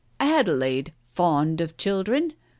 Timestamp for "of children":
1.61-2.33